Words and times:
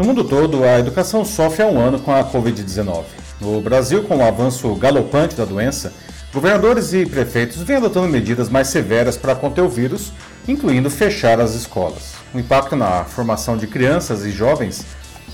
No 0.00 0.06
mundo 0.06 0.24
todo, 0.24 0.64
a 0.64 0.78
educação 0.78 1.26
sofre 1.26 1.62
há 1.62 1.66
um 1.66 1.78
ano 1.78 2.00
com 2.00 2.10
a 2.10 2.24
Covid-19. 2.24 3.04
No 3.38 3.60
Brasil, 3.60 4.02
com 4.04 4.16
o 4.16 4.24
avanço 4.24 4.74
galopante 4.76 5.36
da 5.36 5.44
doença, 5.44 5.92
governadores 6.32 6.94
e 6.94 7.04
prefeitos 7.04 7.58
vêm 7.58 7.76
adotando 7.76 8.08
medidas 8.08 8.48
mais 8.48 8.68
severas 8.68 9.18
para 9.18 9.34
conter 9.34 9.60
o 9.60 9.68
vírus, 9.68 10.10
incluindo 10.48 10.88
fechar 10.88 11.38
as 11.38 11.54
escolas. 11.54 12.14
O 12.32 12.38
impacto 12.38 12.74
na 12.74 13.04
formação 13.04 13.58
de 13.58 13.66
crianças 13.66 14.24
e 14.24 14.30
jovens 14.30 14.86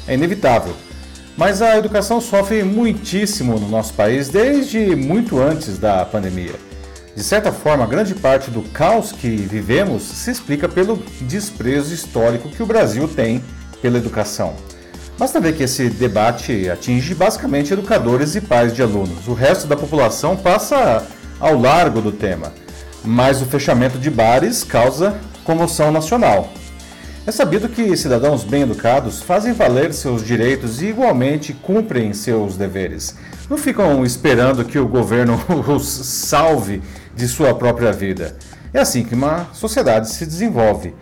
é 0.08 0.14
inevitável, 0.14 0.74
mas 1.36 1.62
a 1.62 1.78
educação 1.78 2.20
sofre 2.20 2.64
muitíssimo 2.64 3.60
no 3.60 3.68
nosso 3.68 3.94
país 3.94 4.30
desde 4.30 4.96
muito 4.96 5.38
antes 5.40 5.78
da 5.78 6.04
pandemia. 6.04 6.56
De 7.14 7.22
certa 7.22 7.52
forma, 7.52 7.86
grande 7.86 8.16
parte 8.16 8.50
do 8.50 8.62
caos 8.62 9.12
que 9.12 9.28
vivemos 9.28 10.02
se 10.02 10.32
explica 10.32 10.68
pelo 10.68 11.00
desprezo 11.20 11.94
histórico 11.94 12.48
que 12.48 12.64
o 12.64 12.66
Brasil 12.66 13.06
tem 13.06 13.44
pela 13.86 13.98
educação. 13.98 14.52
Basta 15.16 15.40
ver 15.40 15.54
que 15.54 15.62
esse 15.62 15.88
debate 15.88 16.68
atinge 16.68 17.14
basicamente 17.14 17.72
educadores 17.72 18.34
e 18.34 18.40
pais 18.40 18.74
de 18.74 18.82
alunos. 18.82 19.28
O 19.28 19.32
resto 19.32 19.68
da 19.68 19.76
população 19.76 20.36
passa 20.36 21.06
ao 21.38 21.56
largo 21.56 22.00
do 22.00 22.10
tema, 22.10 22.52
mas 23.04 23.40
o 23.40 23.46
fechamento 23.46 23.96
de 23.96 24.10
bares 24.10 24.64
causa 24.64 25.14
comoção 25.44 25.92
nacional. 25.92 26.52
É 27.24 27.30
sabido 27.30 27.68
que 27.68 27.96
cidadãos 27.96 28.42
bem 28.42 28.62
educados 28.62 29.22
fazem 29.22 29.52
valer 29.52 29.92
seus 29.92 30.24
direitos 30.24 30.82
e 30.82 30.86
igualmente 30.86 31.52
cumprem 31.52 32.12
seus 32.12 32.56
deveres. 32.56 33.14
Não 33.48 33.56
ficam 33.56 34.04
esperando 34.04 34.64
que 34.64 34.80
o 34.80 34.88
governo 34.88 35.40
os 35.68 35.86
salve 35.86 36.82
de 37.14 37.28
sua 37.28 37.54
própria 37.54 37.92
vida. 37.92 38.36
É 38.74 38.80
assim 38.80 39.04
que 39.04 39.14
uma 39.14 39.46
sociedade 39.52 40.10
se 40.10 40.26
desenvolve. 40.26 40.92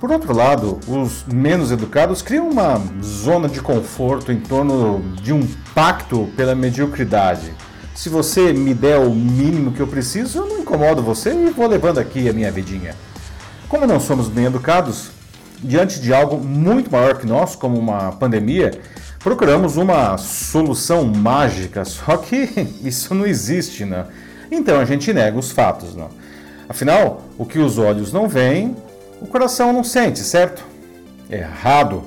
Por 0.00 0.10
outro 0.10 0.34
lado, 0.34 0.80
os 0.88 1.26
menos 1.30 1.70
educados 1.70 2.22
criam 2.22 2.48
uma 2.48 2.80
zona 3.02 3.46
de 3.50 3.60
conforto 3.60 4.32
em 4.32 4.40
torno 4.40 5.00
de 5.20 5.30
um 5.30 5.46
pacto 5.74 6.26
pela 6.34 6.54
mediocridade. 6.54 7.52
Se 7.94 8.08
você 8.08 8.50
me 8.50 8.72
der 8.72 8.96
o 8.96 9.10
mínimo 9.10 9.72
que 9.72 9.80
eu 9.80 9.86
preciso, 9.86 10.38
eu 10.38 10.46
não 10.46 10.60
incomodo 10.60 11.02
você 11.02 11.34
e 11.34 11.50
vou 11.50 11.66
levando 11.66 11.98
aqui 11.98 12.30
a 12.30 12.32
minha 12.32 12.50
vidinha. 12.50 12.94
Como 13.68 13.86
não 13.86 14.00
somos 14.00 14.26
bem 14.26 14.46
educados, 14.46 15.10
diante 15.62 16.00
de 16.00 16.14
algo 16.14 16.38
muito 16.38 16.90
maior 16.90 17.18
que 17.18 17.26
nós, 17.26 17.54
como 17.54 17.78
uma 17.78 18.10
pandemia, 18.12 18.70
procuramos 19.18 19.76
uma 19.76 20.16
solução 20.16 21.04
mágica, 21.04 21.84
só 21.84 22.16
que 22.16 22.48
isso 22.82 23.14
não 23.14 23.26
existe, 23.26 23.84
né? 23.84 24.06
Então 24.50 24.80
a 24.80 24.86
gente 24.86 25.12
nega 25.12 25.38
os 25.38 25.50
fatos, 25.50 25.94
né? 25.94 26.08
Afinal, 26.66 27.22
o 27.36 27.44
que 27.44 27.58
os 27.58 27.76
olhos 27.76 28.14
não 28.14 28.26
veem, 28.26 28.74
o 29.20 29.26
coração 29.26 29.72
não 29.72 29.84
sente, 29.84 30.20
certo? 30.20 30.64
Errado. 31.28 32.04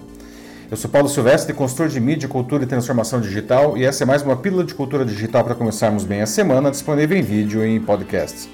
Eu 0.70 0.76
sou 0.76 0.90
Paulo 0.90 1.08
Silvestre, 1.08 1.54
consultor 1.54 1.88
de 1.88 2.00
mídia, 2.00 2.28
cultura 2.28 2.64
e 2.64 2.68
transformação 2.68 3.22
digital, 3.22 3.78
e 3.78 3.86
essa 3.86 4.04
é 4.04 4.06
mais 4.06 4.24
uma 4.24 4.36
pílula 4.36 4.64
de 4.64 4.74
cultura 4.74 5.06
digital 5.06 5.44
para 5.44 5.54
começarmos 5.54 6.04
bem 6.04 6.22
a 6.22 6.26
semana, 6.26 6.72
disponível 6.72 7.16
em 7.16 7.22
vídeo 7.22 7.64
e 7.64 7.70
em 7.70 7.80
podcasts. 7.80 8.50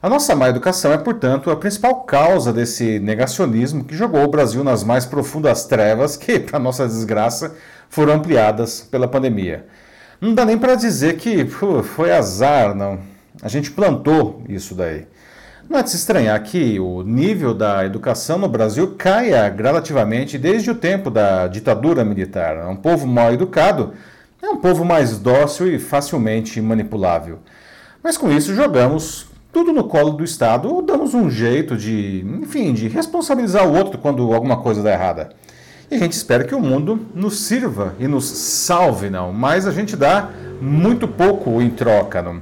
A 0.00 0.08
nossa 0.08 0.36
má 0.36 0.48
educação 0.48 0.92
é, 0.92 0.98
portanto, 0.98 1.50
a 1.50 1.56
principal 1.56 2.02
causa 2.02 2.52
desse 2.52 3.00
negacionismo 3.00 3.82
que 3.82 3.96
jogou 3.96 4.22
o 4.22 4.28
Brasil 4.28 4.62
nas 4.62 4.84
mais 4.84 5.04
profundas 5.04 5.64
trevas 5.64 6.16
que, 6.16 6.38
para 6.40 6.60
nossa 6.60 6.86
desgraça, 6.86 7.56
foram 7.90 8.14
ampliadas 8.14 8.80
pela 8.80 9.08
pandemia. 9.08 9.66
Não 10.20 10.34
dá 10.34 10.44
nem 10.44 10.56
para 10.56 10.76
dizer 10.76 11.16
que 11.16 11.46
foi 11.46 12.12
azar, 12.12 12.76
não. 12.76 13.00
A 13.42 13.48
gente 13.48 13.72
plantou 13.72 14.42
isso 14.48 14.74
daí. 14.74 15.06
Não 15.68 15.78
é 15.78 15.82
de 15.82 15.90
se 15.90 15.96
estranhar 15.96 16.42
que 16.42 16.80
o 16.80 17.02
nível 17.02 17.52
da 17.52 17.84
educação 17.84 18.38
no 18.38 18.48
Brasil 18.48 18.94
caia 18.96 19.46
gradativamente 19.50 20.38
desde 20.38 20.70
o 20.70 20.74
tempo 20.74 21.10
da 21.10 21.46
ditadura 21.46 22.02
militar. 22.06 22.66
Um 22.66 22.76
povo 22.76 23.06
mal 23.06 23.34
educado 23.34 23.92
é 24.42 24.48
um 24.48 24.56
povo 24.56 24.82
mais 24.82 25.18
dócil 25.18 25.66
e 25.66 25.78
facilmente 25.78 26.58
manipulável. 26.58 27.40
Mas 28.02 28.16
com 28.16 28.32
isso 28.32 28.54
jogamos 28.54 29.26
tudo 29.52 29.70
no 29.70 29.84
colo 29.84 30.12
do 30.12 30.24
Estado 30.24 30.72
ou 30.72 30.80
damos 30.80 31.12
um 31.12 31.30
jeito 31.30 31.76
de, 31.76 32.24
enfim, 32.40 32.72
de 32.72 32.88
responsabilizar 32.88 33.68
o 33.68 33.76
outro 33.76 33.98
quando 33.98 34.32
alguma 34.32 34.56
coisa 34.62 34.82
dá 34.82 34.92
errada. 34.92 35.28
E 35.90 35.96
a 35.96 35.98
gente 35.98 36.12
espera 36.12 36.44
que 36.44 36.54
o 36.54 36.60
mundo 36.60 36.98
nos 37.14 37.40
sirva 37.40 37.94
e 37.98 38.08
nos 38.08 38.24
salve, 38.24 39.10
não. 39.10 39.34
Mas 39.34 39.66
a 39.66 39.70
gente 39.70 39.96
dá 39.96 40.30
muito 40.62 41.06
pouco 41.06 41.60
em 41.60 41.68
troca, 41.68 42.22
não. 42.22 42.40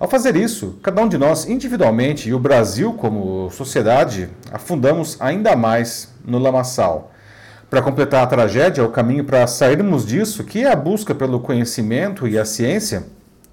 Ao 0.00 0.08
fazer 0.08 0.34
isso, 0.34 0.78
cada 0.82 1.02
um 1.02 1.08
de 1.10 1.18
nós 1.18 1.46
individualmente 1.46 2.26
e 2.26 2.32
o 2.32 2.38
Brasil 2.38 2.94
como 2.94 3.50
sociedade 3.50 4.30
afundamos 4.50 5.18
ainda 5.20 5.54
mais 5.54 6.08
no 6.24 6.38
lamaçal. 6.38 7.12
Para 7.68 7.82
completar 7.82 8.22
a 8.22 8.26
tragédia, 8.26 8.82
o 8.82 8.90
caminho 8.90 9.24
para 9.24 9.46
sairmos 9.46 10.06
disso, 10.06 10.42
que 10.42 10.64
é 10.64 10.72
a 10.72 10.74
busca 10.74 11.14
pelo 11.14 11.38
conhecimento 11.38 12.26
e 12.26 12.38
a 12.38 12.46
ciência, 12.46 13.04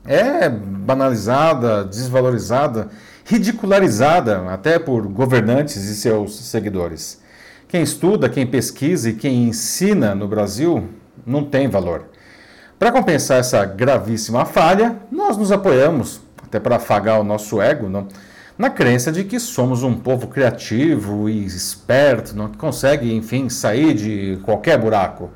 é 0.06 0.48
banalizada, 0.48 1.84
desvalorizada, 1.84 2.88
ridicularizada 3.26 4.50
até 4.50 4.80
por 4.80 5.06
governantes 5.06 5.84
e 5.84 5.96
seus 5.98 6.40
seguidores. 6.40 7.22
Quem 7.68 7.84
estuda, 7.84 8.30
quem 8.30 8.48
pesquisa 8.48 9.10
e 9.10 9.14
quem 9.14 9.50
ensina 9.50 10.16
no 10.16 10.30
Brasil 10.30 10.88
não 11.26 11.44
tem 11.44 11.68
valor. 11.68 12.06
Para 12.80 12.94
compensar 12.94 13.40
essa 13.40 13.66
gravíssima 13.66 14.46
falha, 14.46 14.96
nós 15.12 15.36
nos 15.36 15.52
apoiamos 15.52 16.26
até 16.48 16.60
para 16.60 16.78
afagar 16.78 17.20
o 17.20 17.24
nosso 17.24 17.62
ego, 17.62 17.88
não? 17.88 18.08
na 18.58 18.70
crença 18.72 19.12
de 19.12 19.24
que 19.24 19.40
somos 19.40 19.84
um 19.84 19.94
povo 19.94 20.28
criativo 20.28 21.30
e 21.30 21.46
esperto, 21.46 22.36
não? 22.36 22.50
que 22.50 22.58
consegue, 22.58 23.14
enfim, 23.14 23.50
sair 23.50 23.94
de 23.94 24.40
qualquer 24.44 24.80
buraco. 24.80 25.30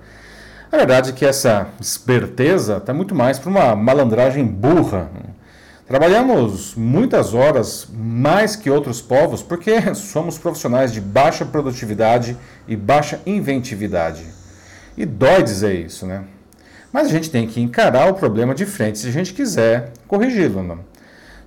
A 0.71 0.77
verdade 0.77 1.11
é 1.11 1.13
que 1.13 1.25
essa 1.25 1.67
esperteza 1.79 2.77
está 2.77 2.93
muito 2.93 3.13
mais 3.13 3.37
para 3.37 3.49
uma 3.49 3.75
malandragem 3.75 4.45
burra. 4.45 5.09
Trabalhamos 5.85 6.73
muitas 6.75 7.33
horas 7.33 7.87
mais 7.93 8.55
que 8.55 8.69
outros 8.69 9.01
povos 9.01 9.43
porque 9.43 9.73
somos 9.93 10.37
profissionais 10.37 10.91
de 10.91 11.01
baixa 11.01 11.45
produtividade 11.45 12.37
e 12.67 12.75
baixa 12.75 13.19
inventividade. 13.25 14.25
E 14.97 15.05
dói 15.05 15.43
dizer 15.43 15.85
isso, 15.85 16.05
né? 16.05 16.23
Mas 16.91 17.07
a 17.07 17.09
gente 17.09 17.29
tem 17.29 17.47
que 17.47 17.61
encarar 17.61 18.09
o 18.09 18.13
problema 18.13 18.55
de 18.55 18.65
frente 18.65 18.99
se 18.99 19.07
a 19.07 19.11
gente 19.11 19.33
quiser 19.33 19.91
corrigi-lo. 20.07 20.63
Não? 20.63 20.79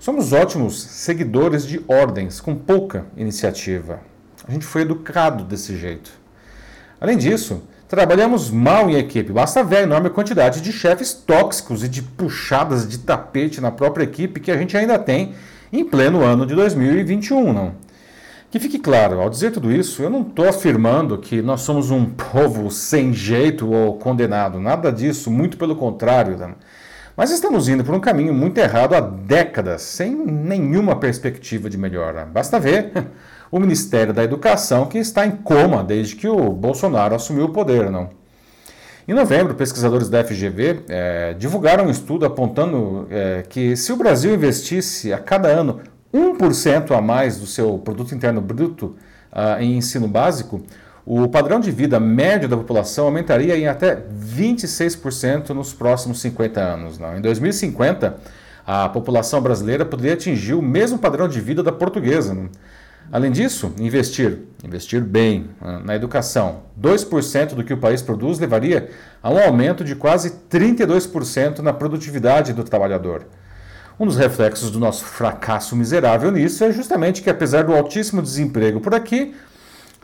Somos 0.05 0.35
ótimos 0.35 0.83
seguidores 0.83 1.67
de 1.67 1.81
ordens, 1.89 2.39
com 2.39 2.55
pouca 2.55 3.07
iniciativa. 3.17 4.01
A 4.47 4.53
gente 4.53 4.67
foi 4.67 4.83
educado 4.83 5.45
desse 5.45 5.79
jeito. 5.79 6.11
Além 7.01 7.17
disso, 7.17 7.63
trabalhamos 7.89 8.51
mal 8.51 8.91
em 8.91 8.97
equipe. 8.97 9.33
Basta 9.33 9.65
ver 9.65 9.79
a 9.79 9.83
enorme 9.85 10.11
quantidade 10.11 10.61
de 10.61 10.73
chefes 10.73 11.15
tóxicos 11.15 11.83
e 11.83 11.89
de 11.89 12.03
puxadas 12.03 12.87
de 12.87 12.99
tapete 12.99 13.63
na 13.63 13.71
própria 13.71 14.05
equipe 14.05 14.41
que 14.41 14.51
a 14.51 14.59
gente 14.59 14.77
ainda 14.77 14.99
tem 14.99 15.35
em 15.73 15.83
pleno 15.83 16.23
ano 16.23 16.45
de 16.45 16.55
2021, 16.55 17.55
não? 17.55 17.73
Que 18.51 18.61
fique 18.61 18.79
claro, 18.79 19.23
ao 19.23 19.31
dizer 19.31 19.53
tudo 19.53 19.73
isso, 19.73 20.03
eu 20.03 20.11
não 20.11 20.21
estou 20.21 20.47
afirmando 20.47 21.17
que 21.17 21.41
nós 21.41 21.63
somos 21.63 21.91
um 21.91 22.05
povo 22.05 22.71
sem 22.71 23.15
jeito 23.15 23.73
ou 23.73 23.97
condenado. 23.97 24.61
Nada 24.61 24.93
disso, 24.93 25.31
muito 25.31 25.57
pelo 25.57 25.75
contrário. 25.75 26.37
Mas 27.17 27.31
estamos 27.31 27.69
indo 27.69 27.85
por 27.85 27.95
um 27.95 28.01
caminho 28.01 28.35
muito 28.35 28.59
errado 28.59 28.95
há 28.95 29.01
décadas, 29.01 29.83
sem 29.83 30.17
nenhuma 30.17 30.97
perspectiva 30.97 31.71
de 31.71 31.79
melhora. 31.79 32.25
Basta 32.25 32.59
ver 32.59 32.91
o 33.53 33.61
Ministério 33.61 34.13
da 34.13 34.25
Educação, 34.25 34.87
que 34.87 34.99
está 34.99 35.25
em 35.25 35.31
coma 35.31 35.85
desde 35.85 36.17
que 36.17 36.27
o 36.27 36.51
Bolsonaro 36.51 37.15
assumiu 37.15 37.45
o 37.45 37.53
poder, 37.53 37.89
não? 37.89 38.11
Em 39.07 39.15
novembro, 39.15 39.55
pesquisadores 39.55 40.09
da 40.09 40.25
FGV 40.25 40.81
é, 40.89 41.35
divulgaram 41.35 41.87
um 41.87 41.91
estudo 41.91 42.27
apontando 42.27 43.07
é, 43.09 43.45
que 43.49 43.77
se 43.77 43.93
o 43.93 43.97
Brasil 43.97 44.35
investisse 44.35 45.13
a 45.13 45.19
cada 45.19 45.47
ano 45.47 45.83
1% 46.13 46.91
a 46.91 47.01
mais 47.01 47.39
do 47.39 47.47
seu 47.47 47.79
produto 47.79 48.13
interno 48.13 48.41
bruto 48.41 48.97
uh, 49.33 49.61
em 49.61 49.77
ensino 49.77 50.09
básico, 50.09 50.63
o 51.07 51.29
padrão 51.29 51.61
de 51.61 51.71
vida 51.71 52.01
médio 52.01 52.49
da 52.49 52.57
população 52.57 53.07
aumentaria 53.07 53.57
em 53.57 53.69
até 53.69 53.95
26% 53.97 55.51
nos 55.51 55.73
próximos 55.75 56.21
50 56.21 56.61
anos. 56.61 56.99
Em 57.17 57.21
2050, 57.21 58.17
a 58.67 58.89
população 58.89 59.43
brasileira 59.43 59.85
poderia 59.85 60.15
atingir 60.15 60.55
o 60.55 60.63
mesmo 60.63 60.99
padrão 60.99 61.29
de 61.29 61.41
vida 61.41 61.63
da 61.63 61.71
portuguesa. 61.71 62.49
Além 63.13 63.31
disso, 63.31 63.75
investir, 63.79 64.39
investir 64.65 65.03
bem 65.03 65.51
na 65.85 65.95
educação, 65.95 66.63
2% 66.81 67.55
do 67.55 67.63
que 67.63 67.75
o 67.75 67.79
país 67.79 68.01
produz 68.01 68.39
levaria 68.39 68.89
a 69.23 69.29
um 69.31 69.39
aumento 69.39 69.85
de 69.85 69.95
quase 69.95 70.31
32% 70.51 71.59
na 71.59 71.75
produtividade 71.75 72.55
do 72.55 72.65
trabalhador. 72.65 73.27
Um 74.01 74.07
dos 74.07 74.17
reflexos 74.17 74.71
do 74.71 74.81
nosso 74.81 75.05
fracasso 75.05 75.77
miserável 75.77 76.31
nisso 76.31 76.65
é 76.65 76.73
justamente 76.73 77.21
que, 77.21 77.29
apesar 77.29 77.65
do 77.65 77.75
altíssimo 77.75 78.23
desemprego 78.23 78.81
por 78.81 78.95
aqui, 78.95 79.35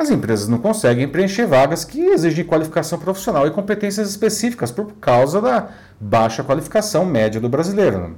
as 0.01 0.09
empresas 0.09 0.49
não 0.49 0.57
conseguem 0.57 1.07
preencher 1.07 1.45
vagas 1.45 1.85
que 1.85 2.01
exigem 2.01 2.43
qualificação 2.43 2.99
profissional 2.99 3.47
e 3.47 3.51
competências 3.51 4.09
específicas 4.09 4.71
por 4.71 4.95
causa 4.95 5.43
da 5.43 5.69
baixa 6.01 6.43
qualificação 6.43 7.05
média 7.05 7.39
do 7.39 7.51
brasileiro. 7.51 8.17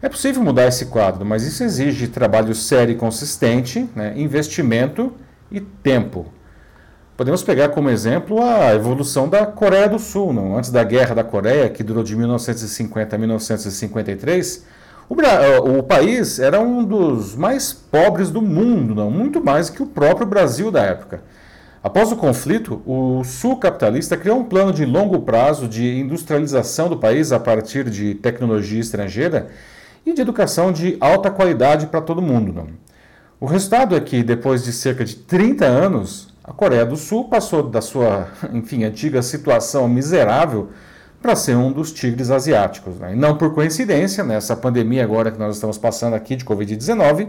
É 0.00 0.08
possível 0.08 0.42
mudar 0.42 0.68
esse 0.68 0.86
quadro, 0.86 1.22
mas 1.22 1.44
isso 1.44 1.62
exige 1.62 2.08
trabalho 2.08 2.54
sério 2.54 2.92
e 2.92 2.96
consistente, 2.96 3.86
né, 3.94 4.14
investimento 4.16 5.12
e 5.50 5.60
tempo. 5.60 6.32
Podemos 7.14 7.42
pegar 7.42 7.68
como 7.68 7.90
exemplo 7.90 8.42
a 8.42 8.72
evolução 8.74 9.28
da 9.28 9.44
Coreia 9.44 9.90
do 9.90 9.98
Sul. 9.98 10.32
Não? 10.32 10.56
Antes 10.56 10.70
da 10.70 10.82
Guerra 10.82 11.14
da 11.14 11.22
Coreia, 11.22 11.68
que 11.68 11.82
durou 11.84 12.02
de 12.02 12.16
1950 12.16 13.14
a 13.14 13.18
1953, 13.18 14.64
o, 15.08 15.20
eh, 15.20 15.58
o, 15.58 15.82
país 15.82 16.38
era 16.38 16.60
um 16.60 16.84
dos 16.84 17.34
mais 17.34 17.72
pobres 17.72 18.30
do 18.30 18.40
mundo, 18.40 18.94
não? 18.94 19.10
muito 19.10 19.42
mais 19.42 19.68
que 19.68 19.82
o 19.82 19.86
próprio 19.86 20.26
Brasil 20.26 20.70
da 20.70 20.82
época. 20.82 21.22
Após 21.82 22.12
o 22.12 22.16
conflito, 22.16 22.80
o 22.86 23.24
sul 23.24 23.56
capitalista 23.56 24.16
criou 24.16 24.38
um 24.38 24.44
plano 24.44 24.72
de 24.72 24.84
longo 24.84 25.22
prazo 25.22 25.66
de 25.66 25.98
industrialização 25.98 26.88
do 26.88 26.96
país 26.96 27.32
a 27.32 27.40
partir 27.40 27.90
de 27.90 28.14
tecnologia 28.14 28.80
estrangeira 28.80 29.48
e 30.06 30.12
de 30.12 30.20
educação 30.20 30.72
de 30.72 30.96
alta 31.00 31.30
qualidade 31.30 31.86
para 31.86 32.00
todo 32.00 32.22
mundo. 32.22 32.52
Não? 32.52 32.68
O 33.40 33.46
resultado 33.46 33.96
é 33.96 34.00
que, 34.00 34.22
depois 34.22 34.62
de 34.62 34.72
cerca 34.72 35.04
de 35.04 35.16
30 35.16 35.64
anos, 35.64 36.28
a 36.44 36.52
Coreia 36.52 36.86
do 36.86 36.96
Sul 36.96 37.28
passou 37.28 37.64
da 37.64 37.80
sua, 37.80 38.28
enfim, 38.52 38.84
antiga 38.84 39.20
situação 39.20 39.88
miserável 39.88 40.70
para 41.22 41.36
ser 41.36 41.56
um 41.56 41.70
dos 41.72 41.92
tigres 41.92 42.30
asiáticos. 42.30 42.96
Né? 42.96 43.12
E 43.12 43.16
não 43.16 43.38
por 43.38 43.54
coincidência, 43.54 44.24
nessa 44.24 44.56
pandemia 44.56 45.04
agora 45.04 45.30
que 45.30 45.38
nós 45.38 45.54
estamos 45.54 45.78
passando 45.78 46.14
aqui 46.14 46.34
de 46.34 46.44
Covid-19, 46.44 47.28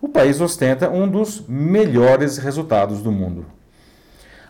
o 0.00 0.08
país 0.08 0.40
ostenta 0.40 0.90
um 0.90 1.08
dos 1.08 1.42
melhores 1.48 2.36
resultados 2.36 3.02
do 3.02 3.10
mundo. 3.10 3.46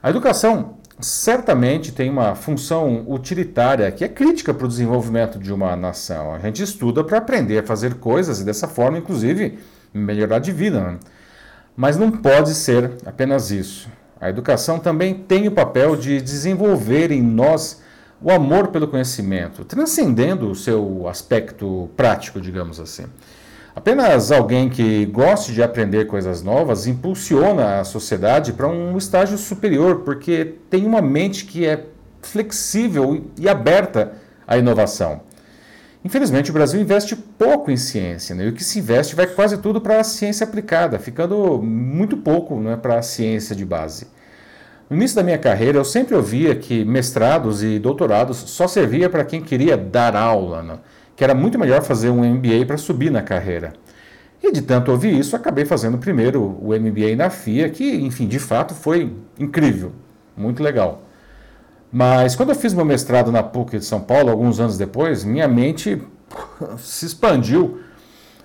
A 0.03 0.11
educação 0.11 0.75
certamente 1.01 1.93
tem 1.93 2.11
uma 2.11 2.35
função 2.35 3.05
utilitária 3.09 3.91
que 3.91 4.05
é 4.05 4.09
crítica 4.09 4.53
para 4.53 4.67
o 4.67 4.69
desenvolvimento 4.69 5.39
de 5.39 5.53
uma 5.53 5.75
nação. 5.77 6.35
A 6.35 6.39
gente 6.39 6.63
estuda 6.63 7.03
para 7.05 7.19
aprender 7.19 7.59
a 7.59 7.63
fazer 7.63 7.95
coisas 7.95 8.41
e 8.41 8.45
dessa 8.45 8.69
forma, 8.69 8.99
inclusive, 8.99 9.59
melhorar 9.95 10.41
de 10.41 10.53
vida. 10.53 10.81
Né? 10.81 10.99
Mas 11.77 11.97
não 11.97 12.11
pode 12.11 12.55
ser 12.55 12.93
apenas 13.07 13.51
isso. 13.51 13.89
A 14.21 14.29
educação 14.29 14.79
também 14.79 15.15
tem 15.15 15.49
o 15.49 15.53
papel 15.53 15.97
de 15.97 16.21
desenvolver 16.21 17.11
em 17.11 17.23
nós 17.23 17.81
o 18.23 18.31
amor 18.31 18.69
pelo 18.69 18.87
conhecimento, 18.87 19.65
transcendendo 19.65 20.51
o 20.51 20.55
seu 20.55 21.09
aspecto 21.09 21.89
prático, 21.97 22.41
digamos 22.41 22.79
assim. 22.79 23.07
Apenas 23.75 24.31
alguém 24.33 24.69
que 24.69 25.07
goste 25.07 25.53
de 25.53 25.63
aprender 25.63 26.07
coisas 26.07 26.43
novas 26.43 26.87
impulsiona 26.87 27.81
a 27.81 27.85
sociedade 27.85 28.53
para 28.53 28.69
um 28.69 28.99
estágio 28.99 29.39
superior, 29.39 30.01
porque 30.01 30.57
tem 30.69 30.85
uma 30.85 31.01
mente 31.01 31.45
que 31.47 31.65
é 31.65 31.87
flexível 32.21 33.25
e 33.39 33.49
aberta 33.49 34.13
à 34.47 34.59
inovação. 34.59 35.23
Infelizmente, 36.05 36.51
o 36.51 36.55
Brasil 36.55 36.81
investe 36.81 37.15
pouco 37.15 37.71
em 37.71 37.77
ciência, 37.77 38.35
né? 38.35 38.47
e 38.47 38.49
o 38.49 38.53
que 38.53 38.65
se 38.65 38.79
investe 38.79 39.15
vai 39.15 39.27
quase 39.27 39.59
tudo 39.59 39.81
para 39.81 40.01
a 40.01 40.05
ciência 40.05 40.45
aplicada, 40.45 40.99
ficando 40.99 41.61
muito 41.63 42.17
pouco 42.17 42.59
né, 42.59 42.77
para 42.77 42.99
a 42.99 43.03
ciência 43.03 43.55
de 43.55 43.65
base. 43.65 44.07
No 44.91 44.97
início 44.97 45.17
da 45.17 45.23
minha 45.23 45.39
carreira, 45.39 45.79
eu 45.79 45.85
sempre 45.85 46.15
ouvia 46.15 46.55
que 46.55 46.85
mestrados 46.85 47.63
e 47.63 47.79
doutorados 47.79 48.37
só 48.37 48.67
servia 48.67 49.09
para 49.09 49.25
quem 49.25 49.41
queria 49.41 49.77
dar 49.77 50.15
aula. 50.15 50.63
Né? 50.63 50.79
que 51.21 51.25
era 51.25 51.35
muito 51.35 51.59
melhor 51.59 51.83
fazer 51.83 52.09
um 52.09 52.25
MBA 52.25 52.65
para 52.67 52.79
subir 52.79 53.11
na 53.11 53.21
carreira. 53.21 53.75
E 54.43 54.51
de 54.51 54.63
tanto 54.63 54.91
ouvir 54.91 55.19
isso, 55.19 55.37
acabei 55.37 55.67
fazendo 55.67 55.99
primeiro 55.99 56.43
o 56.63 56.69
MBA 56.69 57.15
na 57.15 57.29
FIA, 57.29 57.69
que, 57.69 57.85
enfim, 57.85 58.27
de 58.27 58.39
fato 58.39 58.73
foi 58.73 59.15
incrível, 59.39 59.93
muito 60.35 60.63
legal. 60.63 61.03
Mas 61.93 62.35
quando 62.35 62.49
eu 62.49 62.55
fiz 62.55 62.73
meu 62.73 62.87
mestrado 62.87 63.31
na 63.31 63.43
PUC 63.43 63.79
de 63.79 63.85
São 63.85 64.01
Paulo, 64.01 64.31
alguns 64.31 64.61
anos 64.61 64.79
depois, 64.79 65.23
minha 65.23 65.47
mente 65.47 66.03
se 66.79 67.05
expandiu 67.05 67.83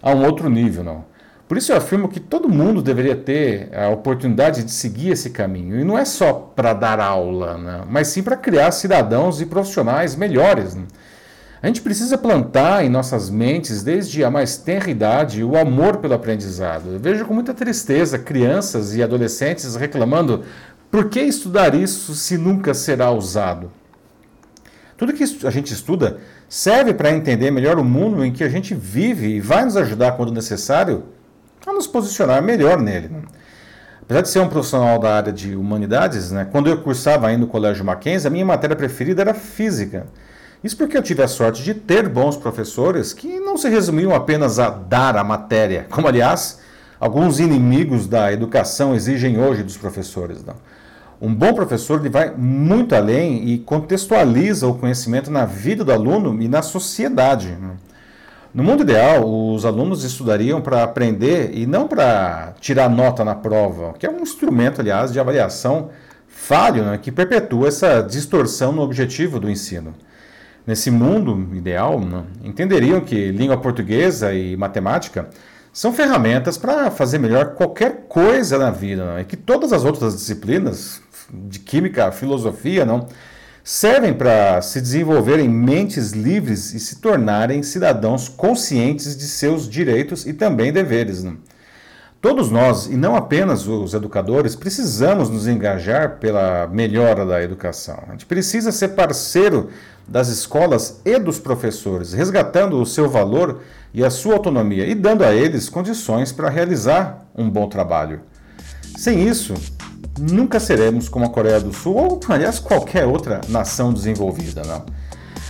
a 0.01 0.11
um 0.11 0.25
outro 0.25 0.49
nível, 0.49 0.83
não. 0.83 1.05
Por 1.47 1.57
isso 1.57 1.71
eu 1.71 1.77
afirmo 1.77 2.09
que 2.09 2.19
todo 2.19 2.49
mundo 2.49 2.81
deveria 2.81 3.15
ter 3.15 3.69
a 3.77 3.89
oportunidade 3.89 4.63
de 4.63 4.71
seguir 4.71 5.11
esse 5.11 5.29
caminho. 5.29 5.79
E 5.79 5.83
não 5.83 5.97
é 5.97 6.03
só 6.03 6.33
para 6.33 6.73
dar 6.73 6.99
aula, 6.99 7.57
né? 7.57 7.83
mas 7.87 8.07
sim 8.07 8.23
para 8.23 8.35
criar 8.35 8.71
cidadãos 8.71 9.39
e 9.39 9.45
profissionais 9.45 10.15
melhores. 10.15 10.73
Né? 10.73 10.85
A 11.61 11.67
gente 11.67 11.81
precisa 11.81 12.17
plantar 12.17 12.83
em 12.83 12.89
nossas 12.89 13.29
mentes, 13.29 13.83
desde 13.83 14.23
a 14.23 14.31
mais 14.31 14.57
tenra 14.57 14.89
idade, 14.89 15.43
o 15.43 15.55
amor 15.55 15.97
pelo 15.97 16.15
aprendizado. 16.15 16.93
Eu 16.93 16.99
vejo 16.99 17.25
com 17.25 17.33
muita 17.33 17.53
tristeza 17.53 18.17
crianças 18.17 18.95
e 18.95 19.03
adolescentes 19.03 19.75
reclamando: 19.75 20.43
por 20.89 21.09
que 21.09 21.19
estudar 21.19 21.75
isso 21.75 22.15
se 22.15 22.37
nunca 22.37 22.73
será 22.73 23.11
usado? 23.11 23.71
Tudo 24.97 25.13
que 25.13 25.23
a 25.23 25.49
gente 25.49 25.73
estuda 25.73 26.19
serve 26.47 26.93
para 26.93 27.11
entender 27.11 27.51
melhor 27.51 27.77
o 27.77 27.83
mundo 27.83 28.23
em 28.23 28.31
que 28.31 28.43
a 28.43 28.49
gente 28.49 28.73
vive 28.73 29.27
e 29.27 29.41
vai 29.41 29.65
nos 29.65 29.75
ajudar, 29.75 30.13
quando 30.13 30.31
necessário, 30.31 31.03
a 31.65 31.73
nos 31.73 31.87
posicionar 31.87 32.41
melhor 32.41 32.81
nele. 32.81 33.09
Apesar 34.01 34.21
de 34.21 34.29
ser 34.29 34.39
um 34.39 34.47
profissional 34.47 34.99
da 34.99 35.15
área 35.15 35.33
de 35.33 35.55
humanidades, 35.55 36.31
né, 36.31 36.47
quando 36.51 36.69
eu 36.69 36.77
cursava 36.77 37.27
ainda 37.27 37.41
no 37.41 37.47
Colégio 37.47 37.83
Mackenzie, 37.83 38.27
a 38.27 38.31
minha 38.31 38.45
matéria 38.45 38.75
preferida 38.75 39.21
era 39.23 39.33
física. 39.33 40.05
Isso 40.63 40.77
porque 40.77 40.97
eu 40.97 41.01
tive 41.01 41.23
a 41.23 41.27
sorte 41.27 41.63
de 41.63 41.73
ter 41.73 42.07
bons 42.07 42.37
professores 42.37 43.13
que 43.13 43.39
não 43.39 43.57
se 43.57 43.67
resumiam 43.69 44.13
apenas 44.13 44.59
a 44.59 44.69
dar 44.69 45.17
a 45.17 45.23
matéria, 45.23 45.87
como 45.91 46.07
aliás 46.07 46.59
alguns 46.99 47.39
inimigos 47.39 48.07
da 48.07 48.31
educação 48.31 48.95
exigem 48.95 49.39
hoje 49.39 49.63
dos 49.63 49.77
professores. 49.77 50.43
Um 51.21 51.33
bom 51.33 51.53
professor 51.53 51.99
ele 51.99 52.09
vai 52.09 52.31
muito 52.35 52.93
além 52.93 53.49
e 53.49 53.59
contextualiza 53.59 54.67
o 54.67 54.75
conhecimento 54.75 55.31
na 55.31 55.45
vida 55.45 55.83
do 55.83 55.91
aluno 55.91 56.41
e 56.41 56.47
na 56.47 56.61
sociedade. 56.61 57.57
No 58.55 58.63
mundo 58.63 58.83
ideal, 58.83 59.29
os 59.53 59.65
alunos 59.65 60.05
estudariam 60.05 60.61
para 60.61 60.81
aprender 60.81 61.51
e 61.53 61.65
não 61.65 61.89
para 61.89 62.53
tirar 62.61 62.89
nota 62.89 63.21
na 63.25 63.35
prova, 63.35 63.91
que 63.99 64.07
é 64.07 64.09
um 64.09 64.21
instrumento, 64.21 64.79
aliás, 64.79 65.11
de 65.11 65.19
avaliação 65.19 65.89
falho 66.25 66.85
né, 66.85 66.97
que 66.97 67.11
perpetua 67.11 67.67
essa 67.67 67.99
distorção 68.01 68.71
no 68.71 68.81
objetivo 68.81 69.41
do 69.41 69.49
ensino 69.49 69.93
nesse 70.65 70.89
mundo 70.89 71.53
ideal, 71.53 71.99
né, 71.99 72.23
entenderiam 72.45 73.01
que 73.01 73.29
língua 73.29 73.57
portuguesa 73.57 74.33
e 74.33 74.55
matemática 74.55 75.27
são 75.73 75.91
ferramentas 75.91 76.57
para 76.57 76.89
fazer 76.89 77.17
melhor 77.17 77.55
qualquer 77.55 78.05
coisa 78.07 78.57
na 78.57 78.71
vida, 78.71 79.03
não? 79.03 79.19
e 79.19 79.25
que 79.25 79.35
todas 79.35 79.73
as 79.73 79.83
outras 79.83 80.15
disciplinas, 80.15 81.01
de 81.29 81.59
química, 81.59 82.09
filosofia, 82.09 82.85
não, 82.85 83.05
servem 83.67 84.13
para 84.13 84.61
se 84.61 84.79
desenvolverem 84.79 85.49
mentes 85.49 86.11
livres 86.11 86.71
e 86.75 86.79
se 86.79 86.97
tornarem 86.97 87.63
cidadãos 87.63 88.29
conscientes 88.29 89.17
de 89.17 89.23
seus 89.23 89.67
direitos 89.67 90.23
e 90.27 90.33
também 90.33 90.71
deveres. 90.71 91.23
Não? 91.23 91.35
Todos 92.21 92.51
nós, 92.51 92.85
e 92.85 92.95
não 92.95 93.15
apenas 93.15 93.67
os 93.67 93.95
educadores, 93.95 94.55
precisamos 94.55 95.31
nos 95.31 95.47
engajar 95.47 96.17
pela 96.19 96.67
melhora 96.67 97.25
da 97.25 97.41
educação. 97.41 98.03
A 98.07 98.11
gente 98.11 98.27
precisa 98.27 98.71
ser 98.71 98.89
parceiro 98.89 99.71
das 100.07 100.27
escolas 100.27 101.01
e 101.03 101.17
dos 101.17 101.39
professores, 101.39 102.13
resgatando 102.13 102.79
o 102.79 102.85
seu 102.85 103.09
valor 103.09 103.61
e 103.91 104.05
a 104.05 104.11
sua 104.11 104.35
autonomia 104.35 104.85
e 104.85 104.93
dando 104.93 105.23
a 105.23 105.33
eles 105.33 105.69
condições 105.69 106.31
para 106.31 106.49
realizar 106.49 107.25
um 107.35 107.49
bom 107.49 107.67
trabalho. 107.67 108.21
Sem 108.95 109.27
isso, 109.27 109.55
nunca 110.19 110.59
seremos 110.59 111.09
como 111.09 111.25
a 111.25 111.29
Coreia 111.29 111.59
do 111.59 111.73
Sul 111.73 111.95
ou, 111.95 112.19
aliás, 112.29 112.59
qualquer 112.59 113.05
outra 113.05 113.41
nação 113.49 113.93
desenvolvida, 113.93 114.63
não. 114.63 114.85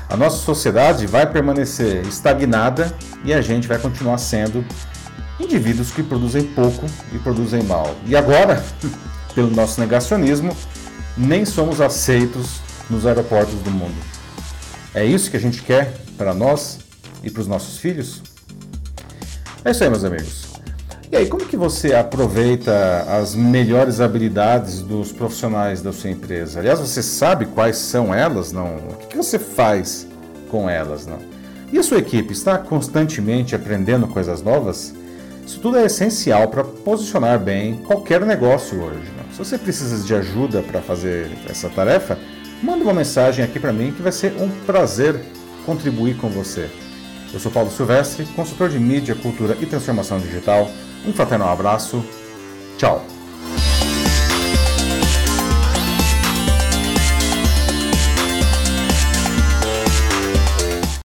A 0.07 0.15
nossa 0.15 0.37
sociedade 0.37 1.07
vai 1.07 1.25
permanecer 1.25 2.05
estagnada 2.05 2.93
e 3.23 3.33
a 3.33 3.41
gente 3.41 3.67
vai 3.67 3.79
continuar 3.79 4.17
sendo 4.17 4.63
indivíduos 5.39 5.91
que 5.91 6.03
produzem 6.03 6.43
pouco 6.43 6.85
e 7.13 7.17
produzem 7.19 7.63
mal. 7.63 7.95
E 8.05 8.15
agora, 8.15 8.63
pelo 9.33 9.49
nosso 9.49 9.79
negacionismo, 9.79 10.55
nem 11.17 11.43
somos 11.45 11.81
aceitos 11.81 12.59
nos 12.89 13.05
aeroportos 13.05 13.55
do 13.61 13.71
mundo. 13.71 13.95
É 14.93 15.03
isso 15.03 15.29
que 15.29 15.37
a 15.37 15.39
gente 15.39 15.61
quer 15.61 15.93
para 16.17 16.33
nós 16.33 16.79
e 17.23 17.29
para 17.29 17.41
os 17.41 17.47
nossos 17.47 17.79
filhos? 17.79 18.21
É 19.63 19.71
isso 19.71 19.83
aí, 19.83 19.89
meus 19.89 20.03
amigos. 20.03 20.44
E 21.11 21.15
aí, 21.15 21.27
como 21.27 21.45
que 21.45 21.55
você 21.55 21.93
aproveita 21.93 23.05
as 23.07 23.35
melhores 23.35 23.99
habilidades 23.99 24.81
dos 24.81 25.11
profissionais 25.11 25.81
da 25.81 25.93
sua 25.93 26.09
empresa? 26.09 26.59
Aliás, 26.59 26.79
você 26.79 27.03
sabe 27.03 27.45
quais 27.45 27.77
são 27.77 28.13
elas, 28.13 28.51
não? 28.51 28.77
O 28.77 28.97
que, 28.99 29.07
que 29.07 29.17
você 29.17 29.37
faz 29.37 30.07
com 30.49 30.67
elas, 30.67 31.05
não? 31.05 31.19
E 31.71 31.77
a 31.77 31.83
sua 31.83 31.99
equipe 31.99 32.33
está 32.33 32.57
constantemente 32.57 33.55
aprendendo 33.55 34.07
coisas 34.07 34.41
novas? 34.41 34.95
Isso 35.45 35.59
tudo 35.59 35.77
é 35.77 35.85
essencial 35.85 36.47
para 36.47 36.63
posicionar 36.63 37.39
bem 37.39 37.77
qualquer 37.83 38.21
negócio 38.21 38.81
hoje. 38.81 39.11
Né? 39.15 39.25
Se 39.31 39.37
você 39.37 39.59
precisa 39.59 40.03
de 40.03 40.15
ajuda 40.15 40.63
para 40.63 40.81
fazer 40.81 41.29
essa 41.47 41.69
tarefa, 41.69 42.17
manda 42.63 42.83
uma 42.83 42.93
mensagem 42.93 43.45
aqui 43.45 43.59
para 43.59 43.71
mim 43.71 43.91
que 43.91 44.01
vai 44.01 44.11
ser 44.11 44.33
um 44.41 44.49
prazer 44.65 45.19
contribuir 45.67 46.17
com 46.17 46.29
você. 46.29 46.67
Eu 47.31 47.39
sou 47.39 47.51
Paulo 47.51 47.69
Silvestre, 47.69 48.25
consultor 48.35 48.69
de 48.69 48.79
mídia, 48.79 49.13
cultura 49.13 49.55
e 49.61 49.65
transformação 49.65 50.19
digital. 50.19 50.69
Um 51.05 51.13
fraternal 51.13 51.49
abraço. 51.49 52.03
Tchau. 52.77 53.14